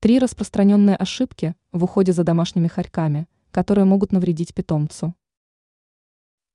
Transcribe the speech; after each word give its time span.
Три 0.00 0.20
распространенные 0.20 0.94
ошибки 0.94 1.56
в 1.72 1.82
уходе 1.82 2.12
за 2.12 2.22
домашними 2.22 2.68
хорьками, 2.68 3.26
которые 3.50 3.84
могут 3.84 4.12
навредить 4.12 4.54
питомцу. 4.54 5.12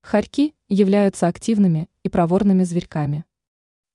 Хорьки 0.00 0.54
являются 0.68 1.26
активными 1.26 1.88
и 2.04 2.08
проворными 2.08 2.62
зверьками. 2.62 3.24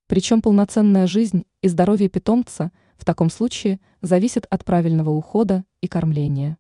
Причем 0.08 0.42
полноценная 0.42 1.08
жизнь 1.08 1.46
и 1.62 1.70
здоровье 1.70 2.10
питомца 2.10 2.74
в 2.98 3.06
таком 3.06 3.30
случае 3.30 3.80
зависит 4.02 4.46
от 4.50 4.66
правильного 4.66 5.12
ухода 5.12 5.64
и 5.80 5.88
кормления. 5.88 6.58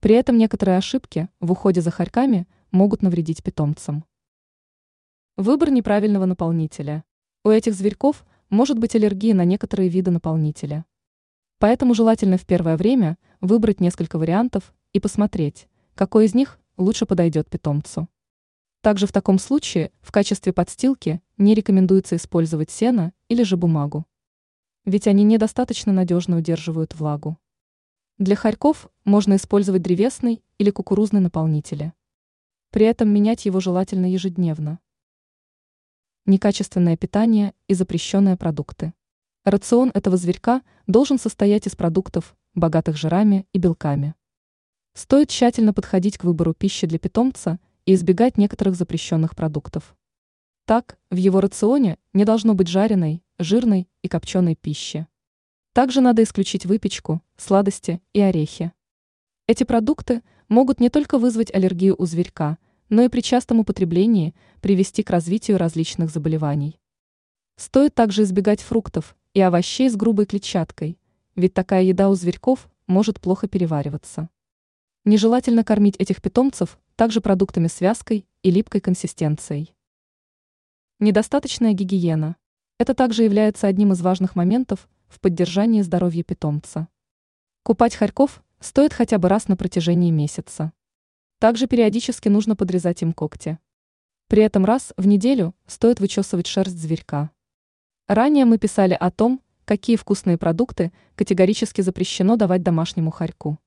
При 0.00 0.14
этом 0.14 0.36
некоторые 0.36 0.76
ошибки 0.76 1.30
в 1.40 1.52
уходе 1.52 1.80
за 1.80 1.90
хорьками 1.90 2.46
могут 2.72 3.00
навредить 3.00 3.42
питомцам. 3.42 4.04
Выбор 5.38 5.70
неправильного 5.70 6.26
наполнителя. 6.26 7.04
У 7.42 7.48
этих 7.48 7.72
зверьков 7.72 8.26
может 8.50 8.78
быть 8.78 8.94
аллергия 8.94 9.32
на 9.32 9.46
некоторые 9.46 9.88
виды 9.88 10.10
наполнителя. 10.10 10.84
Поэтому 11.62 11.94
желательно 11.94 12.38
в 12.38 12.44
первое 12.44 12.76
время 12.76 13.18
выбрать 13.40 13.78
несколько 13.78 14.18
вариантов 14.18 14.74
и 14.92 14.98
посмотреть, 14.98 15.68
какой 15.94 16.24
из 16.24 16.34
них 16.34 16.58
лучше 16.76 17.06
подойдет 17.06 17.48
питомцу. 17.48 18.08
Также 18.80 19.06
в 19.06 19.12
таком 19.12 19.38
случае 19.38 19.92
в 20.00 20.10
качестве 20.10 20.52
подстилки 20.52 21.22
не 21.38 21.54
рекомендуется 21.54 22.16
использовать 22.16 22.72
сено 22.72 23.12
или 23.28 23.44
же 23.44 23.56
бумагу. 23.56 24.06
Ведь 24.86 25.06
они 25.06 25.22
недостаточно 25.22 25.92
надежно 25.92 26.38
удерживают 26.38 26.96
влагу. 26.96 27.38
Для 28.18 28.34
хорьков 28.34 28.90
можно 29.04 29.36
использовать 29.36 29.82
древесный 29.82 30.42
или 30.58 30.70
кукурузный 30.70 31.20
наполнители. 31.20 31.92
При 32.70 32.86
этом 32.86 33.08
менять 33.08 33.46
его 33.46 33.60
желательно 33.60 34.06
ежедневно. 34.10 34.80
Некачественное 36.26 36.96
питание 36.96 37.54
и 37.68 37.74
запрещенные 37.74 38.36
продукты. 38.36 38.94
Рацион 39.44 39.90
этого 39.92 40.16
зверька 40.16 40.62
должен 40.86 41.18
состоять 41.18 41.66
из 41.66 41.74
продуктов, 41.74 42.36
богатых 42.54 42.96
жирами 42.96 43.44
и 43.52 43.58
белками. 43.58 44.14
Стоит 44.94 45.30
тщательно 45.30 45.72
подходить 45.72 46.16
к 46.16 46.22
выбору 46.22 46.54
пищи 46.54 46.86
для 46.86 47.00
питомца 47.00 47.58
и 47.84 47.94
избегать 47.94 48.38
некоторых 48.38 48.76
запрещенных 48.76 49.34
продуктов. 49.34 49.96
Так, 50.64 50.96
в 51.10 51.16
его 51.16 51.40
рационе 51.40 51.98
не 52.12 52.24
должно 52.24 52.54
быть 52.54 52.68
жареной, 52.68 53.20
жирной 53.40 53.88
и 54.02 54.06
копченой 54.06 54.54
пищи. 54.54 55.08
Также 55.72 56.00
надо 56.00 56.22
исключить 56.22 56.64
выпечку, 56.64 57.20
сладости 57.36 58.00
и 58.12 58.20
орехи. 58.20 58.72
Эти 59.48 59.64
продукты 59.64 60.22
могут 60.48 60.78
не 60.78 60.88
только 60.88 61.18
вызвать 61.18 61.52
аллергию 61.52 61.96
у 61.98 62.06
зверька, 62.06 62.58
но 62.88 63.02
и 63.02 63.08
при 63.08 63.22
частом 63.22 63.58
употреблении 63.58 64.36
привести 64.60 65.02
к 65.02 65.10
развитию 65.10 65.58
различных 65.58 66.10
заболеваний. 66.10 66.78
Стоит 67.56 67.94
также 67.94 68.22
избегать 68.22 68.60
фруктов, 68.60 69.16
и 69.34 69.40
овощей 69.40 69.88
с 69.88 69.96
грубой 69.96 70.26
клетчаткой, 70.26 70.98
ведь 71.36 71.54
такая 71.54 71.82
еда 71.82 72.10
у 72.10 72.14
зверьков 72.14 72.68
может 72.86 73.20
плохо 73.20 73.48
перевариваться. 73.48 74.28
Нежелательно 75.04 75.64
кормить 75.64 75.96
этих 75.98 76.20
питомцев 76.20 76.78
также 76.96 77.20
продуктами 77.20 77.66
с 77.66 77.80
вязкой 77.80 78.26
и 78.42 78.50
липкой 78.50 78.80
консистенцией. 78.80 79.74
Недостаточная 81.00 81.72
гигиена. 81.72 82.36
Это 82.78 82.94
также 82.94 83.24
является 83.24 83.66
одним 83.66 83.92
из 83.92 84.02
важных 84.02 84.36
моментов 84.36 84.88
в 85.08 85.18
поддержании 85.20 85.82
здоровья 85.82 86.22
питомца. 86.22 86.88
Купать 87.62 87.94
хорьков 87.94 88.42
стоит 88.60 88.92
хотя 88.92 89.18
бы 89.18 89.28
раз 89.28 89.48
на 89.48 89.56
протяжении 89.56 90.10
месяца. 90.10 90.72
Также 91.38 91.66
периодически 91.66 92.28
нужно 92.28 92.54
подрезать 92.54 93.02
им 93.02 93.12
когти. 93.12 93.58
При 94.28 94.42
этом 94.42 94.64
раз 94.64 94.92
в 94.96 95.06
неделю 95.06 95.54
стоит 95.66 96.00
вычесывать 96.00 96.46
шерсть 96.46 96.78
зверька. 96.78 97.30
Ранее 98.14 98.44
мы 98.44 98.58
писали 98.58 98.92
о 98.92 99.10
том, 99.10 99.40
какие 99.64 99.96
вкусные 99.96 100.36
продукты 100.36 100.92
категорически 101.14 101.80
запрещено 101.80 102.36
давать 102.36 102.62
домашнему 102.62 103.10
хорьку. 103.10 103.58